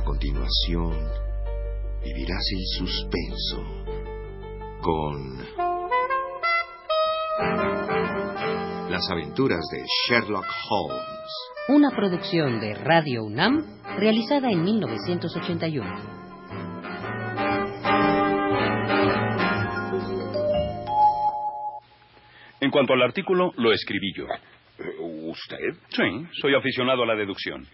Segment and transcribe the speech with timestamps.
[0.00, 0.92] A continuación,
[2.02, 3.62] vivirás el suspenso
[4.80, 5.38] con
[8.90, 11.30] las aventuras de Sherlock Holmes.
[11.68, 16.20] Una producción de Radio UNAM realizada en 1981.
[22.60, 24.24] En cuanto al artículo, lo escribí yo.
[25.30, 25.74] ¿Usted?
[25.90, 27.64] Sí, soy aficionado a la deducción.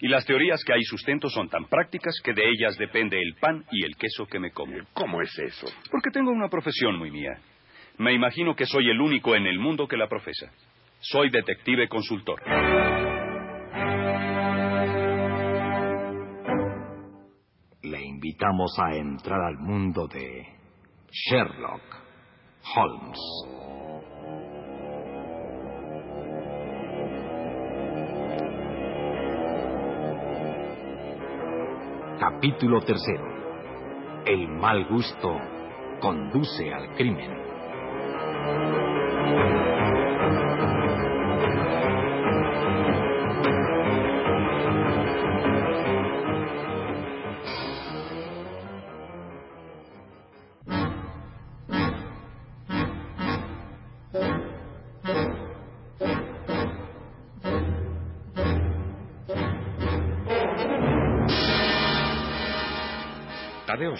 [0.00, 3.64] Y las teorías que hay sustento son tan prácticas que de ellas depende el pan
[3.72, 4.76] y el queso que me como.
[4.92, 5.66] ¿Cómo es eso?
[5.90, 7.38] Porque tengo una profesión muy mía.
[7.96, 10.52] Me imagino que soy el único en el mundo que la profesa.
[11.00, 12.42] Soy detective consultor.
[17.82, 20.42] Le invitamos a entrar al mundo de
[21.10, 21.82] Sherlock
[22.74, 23.75] Holmes.
[32.18, 33.26] Capítulo tercero.
[34.24, 35.38] El mal gusto
[36.00, 37.30] conduce al crimen.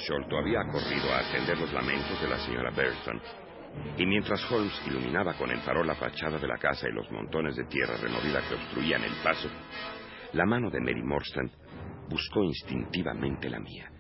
[0.07, 3.21] Sholto había corrido a atender los lamentos de la señora Burton.
[3.99, 7.57] Y mientras Holmes iluminaba con el farol la fachada de la casa y los montones
[7.57, 9.49] de tierra removida que obstruían el paso,
[10.33, 11.51] la mano de Mary Morstan
[12.09, 13.91] buscó instintivamente la mía.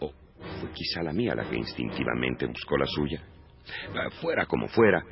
[0.00, 0.12] O
[0.60, 3.22] fue quizá la mía la que instintivamente buscó la suya.
[3.94, 5.02] Ah, Fuera como fuera,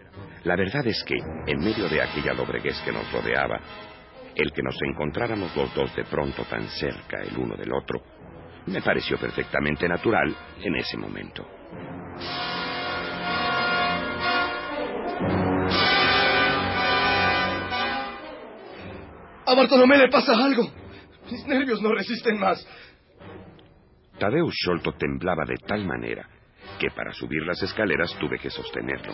[0.44, 3.60] la verdad es que, en medio de aquella dobreguez que nos rodeaba,
[4.34, 8.02] el que nos encontráramos los dos de pronto tan cerca el uno del otro,
[8.66, 11.46] me pareció perfectamente natural en ese momento.
[19.45, 20.70] A Bartolomé le pasa algo.
[21.30, 22.67] Mis nervios no resisten más.
[24.18, 26.29] Tadeusz Sholto temblaba de tal manera
[26.79, 29.12] que para subir las escaleras tuve que sostenerlo.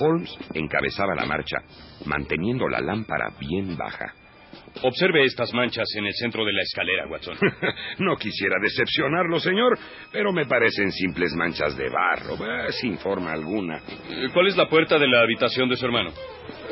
[0.00, 1.58] Holmes encabezaba la marcha,
[2.06, 4.14] manteniendo la lámpara bien baja.
[4.82, 7.36] Observe estas manchas en el centro de la escalera, Watson.
[7.98, 9.78] no quisiera decepcionarlo, señor,
[10.12, 13.80] pero me parecen simples manchas de barro, eh, sin forma alguna.
[14.32, 16.10] ¿Cuál es la puerta de la habitación de su hermano?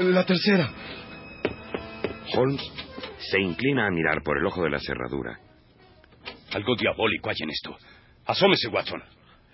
[0.01, 0.71] La tercera.
[2.35, 2.63] Holmes
[3.19, 5.39] se inclina a mirar por el ojo de la cerradura.
[6.55, 7.77] Algo diabólico hay en esto.
[8.27, 9.03] Asómese, Watson.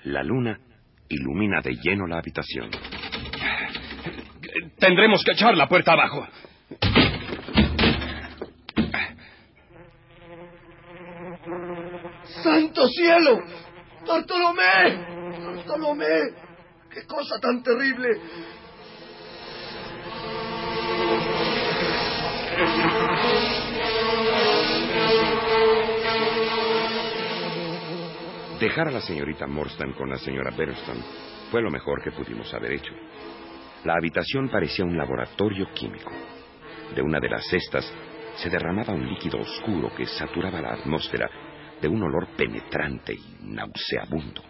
[0.05, 0.59] La luna
[1.09, 2.71] ilumina de lleno la habitación.
[4.79, 6.27] Tendremos que echar la puerta abajo.
[12.44, 13.41] ¡Santo cielo!
[14.06, 15.47] ¡Bartolomé!
[15.47, 16.34] ¡Bartolomé!
[16.91, 18.21] ¡Qué cosa tan terrible!
[28.61, 31.03] Dejar a la señorita Morstan con la señora Bereston
[31.50, 32.93] fue lo mejor que pudimos haber hecho.
[33.84, 36.12] La habitación parecía un laboratorio químico.
[36.94, 37.91] De una de las cestas
[38.37, 41.31] se derramaba un líquido oscuro que saturaba la atmósfera
[41.84, 44.41] de un olor penetrante y nauseabundo.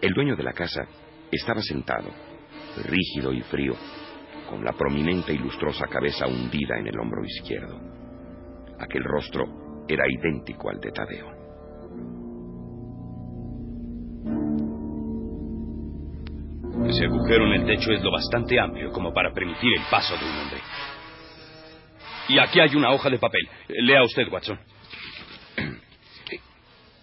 [0.00, 0.86] El dueño de la casa
[1.30, 2.08] estaba sentado,
[2.84, 3.74] rígido y frío,
[4.48, 7.78] con la prominente y lustrosa cabeza hundida en el hombro izquierdo.
[8.80, 11.26] Aquel rostro era idéntico al de Tadeo.
[16.88, 20.24] Ese agujero en el techo es lo bastante amplio como para permitir el paso de
[20.24, 20.60] un hombre.
[22.30, 23.46] Y aquí hay una hoja de papel.
[23.68, 24.58] Lea usted, Watson.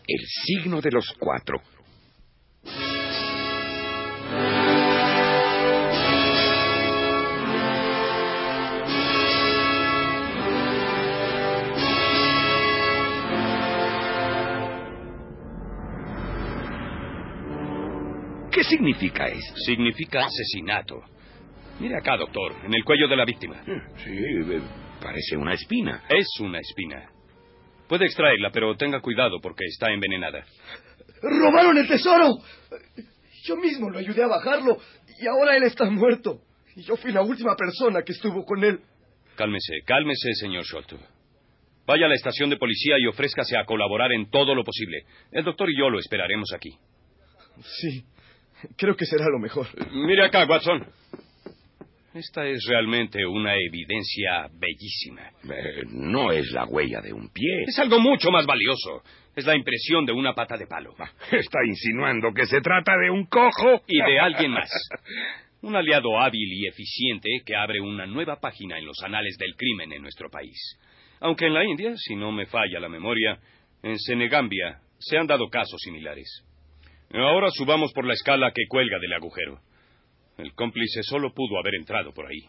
[0.07, 1.61] El signo de los cuatro.
[18.51, 19.53] ¿Qué significa eso?
[19.65, 21.01] Significa asesinato.
[21.79, 23.61] Mire acá, doctor, en el cuello de la víctima.
[23.65, 24.61] Sí, eh,
[25.01, 26.03] parece una espina.
[26.07, 27.14] Es una espina.
[27.87, 30.45] Puede extraerla, pero tenga cuidado porque está envenenada.
[31.21, 32.29] ¡Robaron el tesoro!
[33.43, 34.77] Yo mismo lo ayudé a bajarlo
[35.19, 36.41] y ahora él está muerto.
[36.75, 38.79] Y yo fui la última persona que estuvo con él.
[39.35, 40.97] Cálmese, cálmese, señor Sholto.
[41.85, 45.05] Vaya a la estación de policía y ofrézcase a colaborar en todo lo posible.
[45.31, 46.71] El doctor y yo lo esperaremos aquí.
[47.61, 48.03] Sí,
[48.75, 49.67] creo que será lo mejor.
[49.91, 50.87] Mire acá, Watson.
[52.15, 55.31] Esta es realmente una evidencia bellísima.
[55.43, 57.63] Eh, no es la huella de un pie.
[57.67, 59.03] Es algo mucho más valioso.
[59.35, 60.95] Es la impresión de una pata de palo.
[60.97, 63.83] Ah, Está insinuando que se trata de un cojo.
[63.85, 64.69] Y de alguien más.
[65.61, 69.91] Un aliado hábil y eficiente que abre una nueva página en los anales del crimen
[69.91, 70.57] en nuestro país.
[71.19, 73.39] Aunque en la India, si no me falla la memoria,
[73.83, 76.45] en Senegambia se han dado casos similares.
[77.11, 79.59] Ahora subamos por la escala que cuelga del agujero.
[80.37, 82.41] El cómplice solo pudo haber entrado por ahí.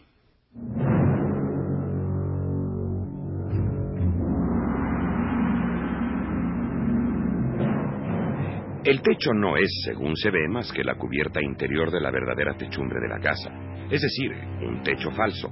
[8.83, 12.55] El techo no es, según se ve, más que la cubierta interior de la verdadera
[12.55, 13.51] techumbre de la casa.
[13.89, 14.31] Es decir,
[14.61, 15.51] un techo falso.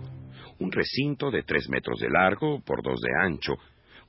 [0.59, 3.55] Un recinto de tres metros de largo por dos de ancho,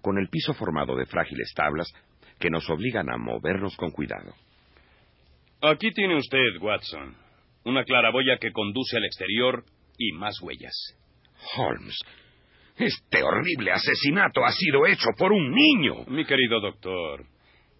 [0.01, 1.93] con el piso formado de frágiles tablas
[2.39, 4.33] que nos obligan a movernos con cuidado.
[5.61, 7.17] Aquí tiene usted, Watson,
[7.67, 9.65] una claraboya que conduce al exterior
[9.99, 10.75] y más huellas.
[11.57, 11.99] Holmes,
[12.77, 16.05] este horrible asesinato ha sido hecho por un niño.
[16.07, 17.27] Mi querido doctor,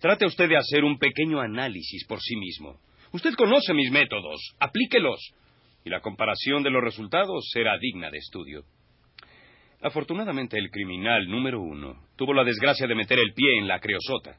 [0.01, 2.81] trate usted de hacer un pequeño análisis por sí mismo.
[3.13, 5.21] Usted conoce mis métodos, aplíquelos,
[5.85, 8.65] y la comparación de los resultados será digna de estudio.
[9.83, 14.37] Afortunadamente, el criminal número uno tuvo la desgracia de meter el pie en la creosota.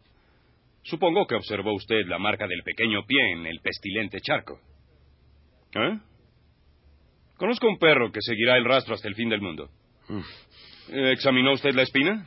[0.83, 4.59] Supongo que observó usted la marca del pequeño pie en el pestilente charco.
[5.75, 5.99] ¿Eh?
[7.37, 9.69] Conozco un perro que seguirá el rastro hasta el fin del mundo.
[10.89, 12.25] Eh, ¿Examinó usted la espina?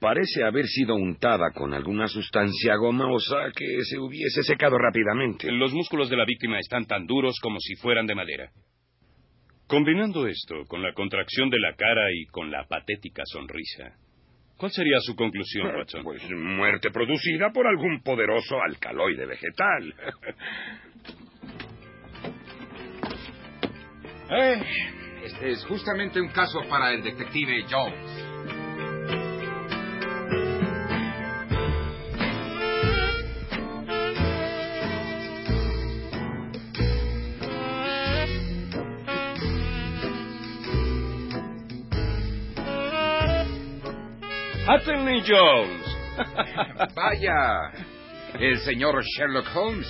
[0.00, 5.52] Parece haber sido untada con alguna sustancia gomosa que se hubiese secado rápidamente.
[5.52, 8.50] Los músculos de la víctima están tan duros como si fueran de madera.
[9.66, 13.94] Combinando esto con la contracción de la cara y con la patética sonrisa,
[14.56, 16.02] ¿cuál sería su conclusión, Watson?
[16.02, 19.94] Pues muerte producida por algún poderoso alcaloide vegetal.
[24.32, 24.62] Eh,
[25.24, 27.96] este es justamente un caso para el detective Jones.
[44.68, 45.96] Attorney Jones.
[46.94, 47.72] Vaya,
[48.38, 49.88] el señor Sherlock Holmes.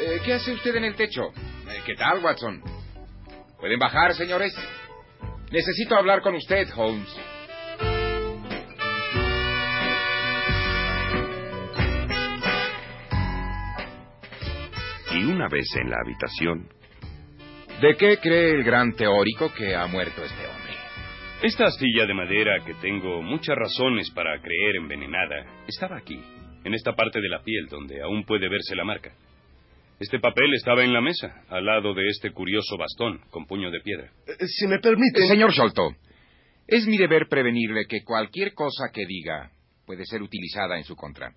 [0.00, 1.24] Eh, ¿Qué hace usted en el techo?
[1.68, 2.73] Eh, ¿Qué tal, Watson?
[3.64, 4.54] ¿Pueden bajar, señores?
[5.50, 7.08] Necesito hablar con usted, Holmes.
[15.12, 16.68] Y una vez en la habitación,
[17.80, 20.74] ¿De qué cree el gran teórico que ha muerto este hombre?
[21.40, 26.22] Esta astilla de madera que tengo muchas razones para creer envenenada estaba aquí,
[26.64, 29.14] en esta parte de la piel donde aún puede verse la marca.
[30.00, 33.80] Este papel estaba en la mesa, al lado de este curioso bastón con puño de
[33.80, 34.10] piedra.
[34.26, 35.22] Eh, Si me permite.
[35.24, 35.90] Eh, Señor Sholto,
[36.66, 39.50] es mi deber prevenirle que cualquier cosa que diga
[39.86, 41.32] puede ser utilizada en su contra.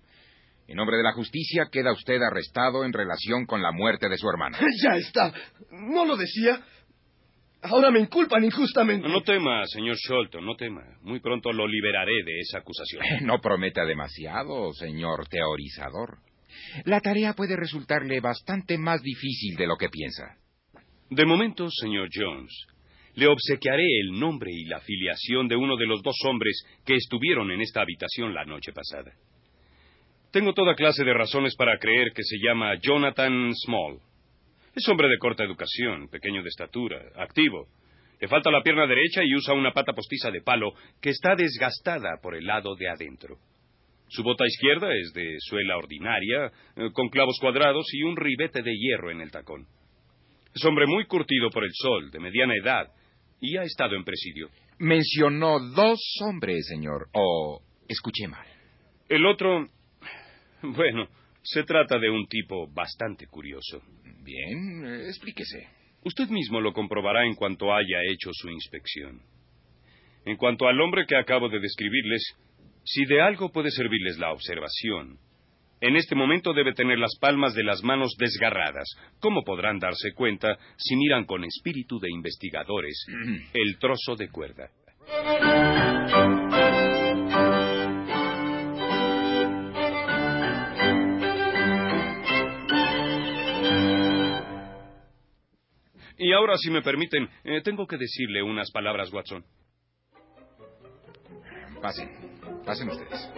[0.66, 4.28] En nombre de la justicia queda usted arrestado en relación con la muerte de su
[4.28, 4.58] hermana.
[4.82, 5.32] Ya está.
[5.70, 6.60] ¿No lo decía?
[7.62, 9.08] Ahora me inculpan injustamente.
[9.08, 10.82] No tema, señor Sholto, no tema.
[11.02, 13.02] Muy pronto lo liberaré de esa acusación.
[13.26, 16.18] No prometa demasiado, señor teorizador.
[16.84, 20.36] La tarea puede resultarle bastante más difícil de lo que piensa.
[21.10, 22.52] De momento, señor Jones,
[23.14, 27.50] le obsequiaré el nombre y la filiación de uno de los dos hombres que estuvieron
[27.50, 29.12] en esta habitación la noche pasada.
[30.30, 33.98] Tengo toda clase de razones para creer que se llama Jonathan Small.
[34.74, 37.66] Es hombre de corta educación, pequeño de estatura, activo.
[38.20, 42.18] Le falta la pierna derecha y usa una pata postiza de palo que está desgastada
[42.22, 43.38] por el lado de adentro.
[44.08, 48.74] Su bota izquierda es de suela ordinaria, eh, con clavos cuadrados y un ribete de
[48.74, 49.66] hierro en el tacón.
[50.54, 52.88] Es hombre muy curtido por el sol, de mediana edad,
[53.40, 54.48] y ha estado en presidio.
[54.78, 57.08] Mencionó dos hombres, señor.
[57.12, 58.46] O escuché mal.
[59.08, 59.66] El otro,
[60.62, 61.08] bueno,
[61.42, 63.82] se trata de un tipo bastante curioso.
[64.22, 65.68] Bien, explíquese.
[66.04, 69.20] Usted mismo lo comprobará en cuanto haya hecho su inspección.
[70.24, 72.22] En cuanto al hombre que acabo de describirles,
[72.90, 75.18] si de algo puede servirles la observación,
[75.80, 78.88] en este momento debe tener las palmas de las manos desgarradas,
[79.20, 83.04] como podrán darse cuenta si miran con espíritu de investigadores
[83.52, 84.70] el trozo de cuerda.
[96.20, 99.44] Y ahora, si me permiten, eh, tengo que decirle unas palabras, Watson.
[101.80, 102.27] Pasen.
[102.68, 103.32] Pasen ustedes.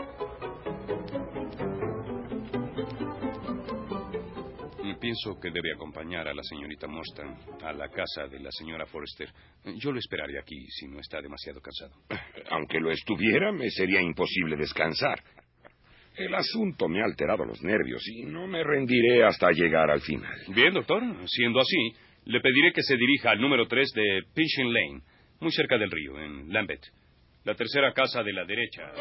[5.01, 9.29] Pienso que debe acompañar a la señorita Mostan a la casa de la señora Forrester.
[9.77, 11.93] Yo lo esperaré aquí si no está demasiado cansado.
[12.51, 15.23] Aunque lo estuviera, me sería imposible descansar.
[16.17, 20.35] El asunto me ha alterado los nervios y no me rendiré hasta llegar al final.
[20.49, 21.05] Bien, doctor.
[21.29, 21.93] Siendo así,
[22.25, 25.03] le pediré que se dirija al número 3 de Pinchin Lane,
[25.39, 26.83] muy cerca del río, en Lambeth.
[27.44, 28.92] La tercera casa de la derecha.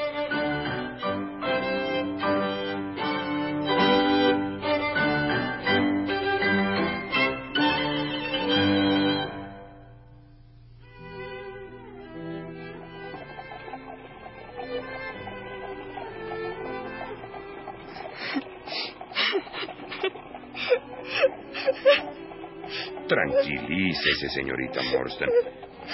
[23.08, 25.30] Tranquilícese, señorita Morstan.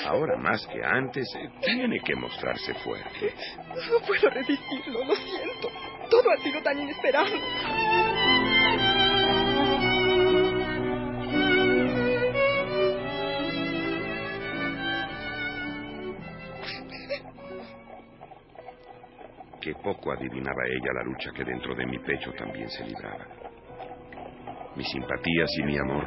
[0.06, 3.34] Ahora más que antes, eh, tiene que mostrarse fuerte.
[3.68, 5.70] No puedo resistirlo, lo siento.
[6.10, 7.26] Todo ha sido tan inesperado.
[19.60, 23.26] Qué poco adivinaba ella la lucha que dentro de mi pecho también se libraba.
[24.76, 26.06] Mis simpatías y mi amor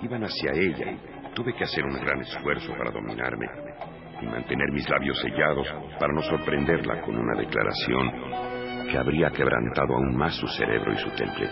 [0.00, 3.46] iban hacia ella y tuve que hacer un gran esfuerzo para dominarme
[4.20, 5.66] y mantener mis labios sellados
[5.98, 8.10] para no sorprenderla con una declaración
[8.90, 11.48] que habría quebrantado aún más su cerebro y su temple.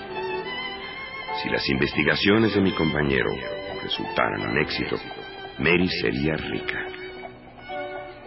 [1.43, 3.31] Si las investigaciones de mi compañero
[3.83, 4.97] resultaran un éxito,
[5.59, 6.87] Mary sería rica.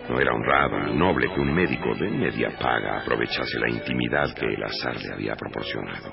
[0.10, 4.64] No era honrado noble que un médico de media paga aprovechase la intimidad que el
[4.64, 6.12] azar le había proporcionado.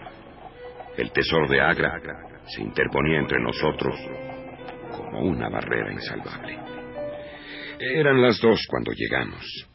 [0.97, 1.93] El tesoro de Agra
[2.47, 3.97] se interponía entre nosotros
[4.91, 6.59] como una barrera insalvable.
[7.79, 9.67] Eran las dos cuando llegamos.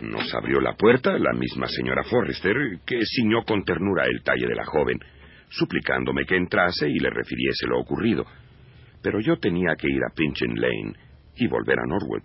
[0.00, 4.54] Nos abrió la puerta la misma señora Forrester, que ciñó con ternura el talle de
[4.54, 4.98] la joven,
[5.48, 8.26] suplicándome que entrase y le refiriese lo ocurrido.
[9.02, 10.92] Pero yo tenía que ir a Pinchin Lane
[11.36, 12.22] y volver a Norwood,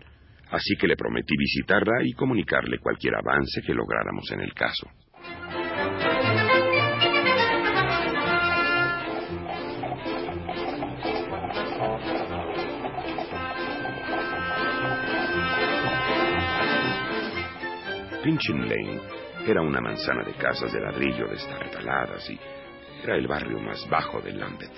[0.52, 4.88] así que le prometí visitarla y comunicarle cualquier avance que lográramos en el caso.
[18.28, 19.00] Pinchin Lane
[19.48, 22.38] era una manzana de casas de ladrillo destartaladas y
[23.02, 24.70] era el barrio más bajo de Lambeth.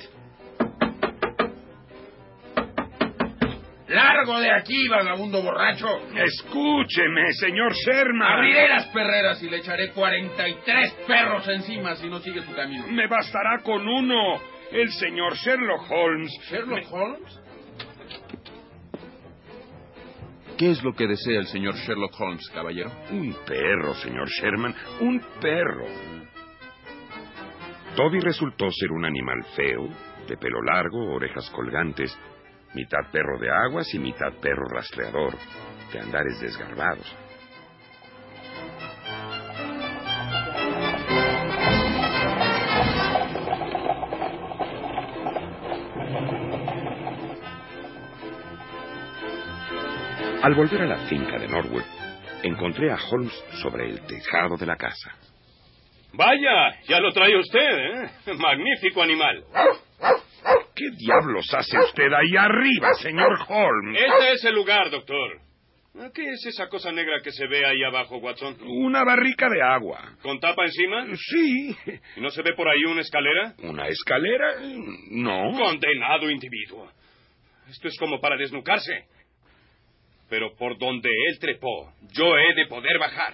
[3.87, 5.87] ¡Largo de aquí, vagabundo borracho!
[6.13, 8.33] Escúcheme, señor Sherman.
[8.33, 12.85] Abriré las perreras y le echaré 43 perros encima si no sigue su camino.
[12.89, 14.39] Me bastará con uno.
[14.71, 16.31] El señor Sherlock Holmes.
[16.51, 17.48] ¿Sherlock Holmes?
[20.59, 22.91] ¿Qué es lo que desea el señor Sherlock Holmes, caballero?
[23.11, 24.75] Un perro, señor Sherman.
[24.99, 25.85] Un perro.
[27.95, 29.87] Toby resultó ser un animal feo,
[30.27, 32.13] de pelo largo, orejas colgantes,
[32.75, 35.33] mitad perro de aguas y mitad perro rastreador,
[35.93, 37.07] de andares desgarbados.
[50.41, 51.83] Al volver a la finca de Norwood,
[52.43, 55.13] encontré a Holmes sobre el tejado de la casa.
[56.13, 58.09] Vaya, ya lo trae usted, ¿eh?
[58.37, 59.43] Magnífico animal.
[60.73, 64.01] ¿Qué diablos hace usted ahí arriba, señor Holmes?
[64.01, 65.41] Este es el lugar, doctor.
[66.13, 68.55] ¿Qué es esa cosa negra que se ve ahí abajo, Watson?
[68.61, 70.13] Una barrica de agua.
[70.21, 71.05] ¿Con tapa encima?
[71.15, 71.75] Sí.
[72.15, 73.55] ¿Y no se ve por ahí una escalera?
[73.63, 74.55] ¿Una escalera?
[75.11, 75.51] No.
[75.51, 76.89] Condenado individuo.
[77.69, 79.05] Esto es como para desnucarse.
[80.29, 83.33] Pero por donde él trepó, yo he de poder bajar.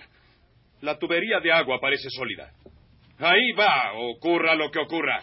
[0.82, 2.52] La tubería de agua parece sólida.
[3.20, 5.20] Ahí va, ocurra lo que ocurra.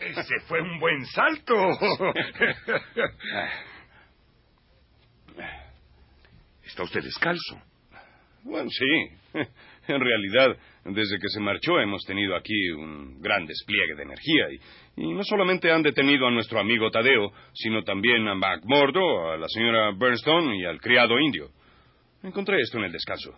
[0.00, 1.54] Ese fue un buen salto.
[6.64, 7.69] ¿Está usted descalzo?
[8.44, 9.38] Bueno, sí.
[9.88, 14.46] En realidad, desde que se marchó hemos tenido aquí un gran despliegue de energía
[14.96, 19.48] y, no solamente han detenido a nuestro amigo Tadeo, sino también a McMurdo, a la
[19.48, 21.50] señora Bernstone y al criado indio.
[22.22, 23.34] Encontré esto en el descanso.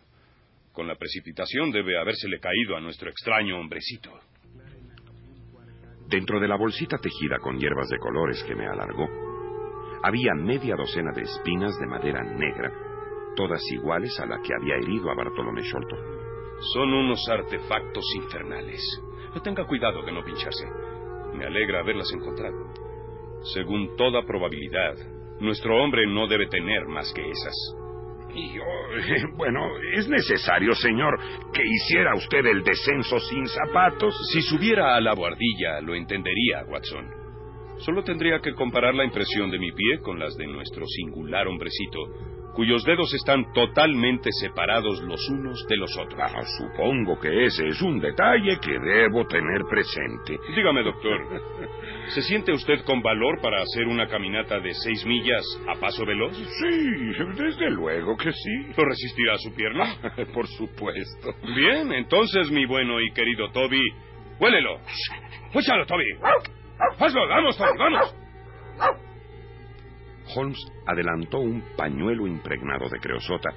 [0.73, 4.11] Con la precipitación debe habérsele caído a nuestro extraño hombrecito.
[6.09, 9.09] Dentro de la bolsita tejida con hierbas de colores que me alargó,
[10.03, 12.92] había media docena de espinas de madera negra,
[13.37, 15.97] todas iguales a la que había herido a Bartolomé Sholto.
[16.73, 18.81] Son unos artefactos infernales.
[19.43, 20.67] Tenga cuidado de no pincharse.
[21.35, 22.73] Me alegra haberlas encontrado.
[23.55, 24.95] Según toda probabilidad,
[25.41, 27.55] nuestro hombre no debe tener más que esas.
[28.35, 29.61] Y yo, eh, bueno,
[29.95, 31.19] es necesario, señor,
[31.53, 34.15] que hiciera usted el descenso sin zapatos.
[34.33, 37.23] Si subiera a la buhardilla, lo entendería, Watson.
[37.79, 41.99] Solo tendría que comparar la impresión de mi pie con las de nuestro singular hombrecito,
[42.55, 46.21] cuyos dedos están totalmente separados los unos de los otros.
[46.21, 50.39] Ah, supongo que ese es un detalle que debo tener presente.
[50.55, 51.21] Dígame, doctor,
[52.09, 56.37] ¿se siente usted con valor para hacer una caminata de seis millas a paso veloz?
[56.37, 58.73] Sí, desde luego que sí.
[58.77, 59.97] ¿Lo resistirá su pierna?
[60.35, 61.35] Por supuesto.
[61.55, 63.83] Bien, entonces, mi bueno y querido Toby,
[64.41, 64.79] huélelo.
[65.53, 66.05] Púchalo, Toby.
[66.99, 68.22] Hazlo, vamos, Toby, vamos.
[70.35, 73.51] Holmes adelantó un pañuelo impregnado de creosota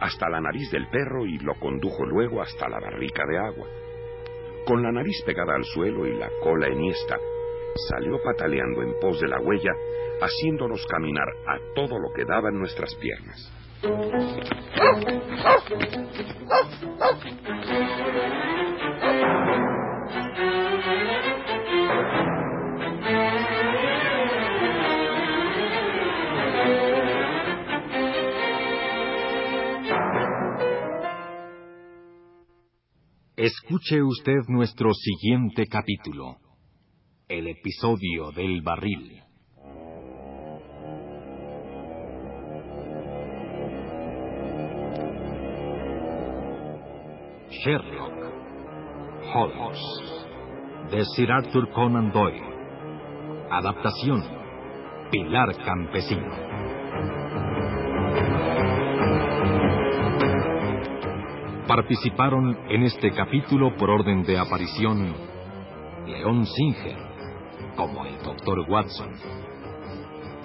[0.00, 3.66] hasta la nariz del perro y lo condujo luego hasta la barrica de agua.
[4.66, 7.16] Con la nariz pegada al suelo y la cola enhiesta,
[7.88, 9.72] salió pataleando en pos de la huella,
[10.20, 13.52] haciéndonos caminar a todo lo que daban nuestras piernas.
[33.38, 36.38] Escuche usted nuestro siguiente capítulo,
[37.28, 39.22] el episodio del barril.
[47.50, 48.14] Sherlock
[49.34, 49.80] Holmes
[50.90, 52.40] de Sir Arthur Conan Doyle.
[53.50, 54.24] Adaptación
[55.10, 56.65] Pilar Campesino.
[61.66, 65.12] Participaron en este capítulo por orden de aparición
[66.06, 66.96] León Singer,
[67.74, 68.60] como el Dr.
[68.70, 69.12] Watson,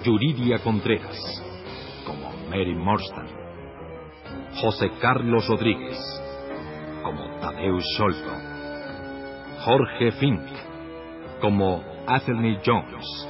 [0.02, 1.16] Yuridia Contreras,
[2.04, 3.28] como Mary Morstan,
[4.60, 5.96] José Carlos Rodríguez,
[7.04, 8.32] como Tadeusz Scholto,
[9.64, 10.42] Jorge Fink,
[11.40, 13.28] como Athelney Jones,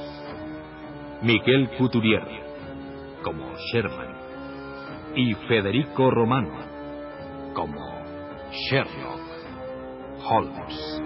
[1.21, 2.25] Miguel Couturier,
[3.23, 4.15] como Sherman,
[5.15, 6.62] y Federico Romano,
[8.53, 9.19] Sherlock
[10.29, 11.01] Holmes.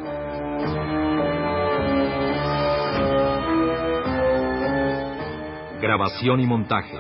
[5.82, 6.98] Grabación y montaje,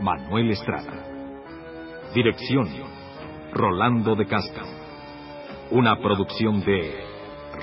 [0.00, 0.92] Manuel Estrada.
[2.14, 2.68] Dirección,
[3.52, 4.62] Rolando de Casca.
[5.72, 6.94] Una producción de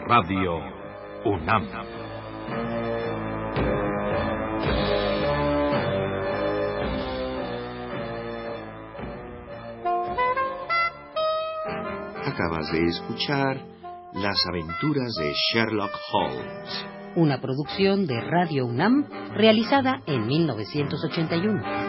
[0.06, 0.60] Radio
[1.24, 1.69] UNAM.
[12.41, 13.62] Acabas de escuchar
[14.13, 16.86] Las aventuras de Sherlock Holmes.
[17.15, 21.81] Una producción de Radio UNAM realizada en 1981.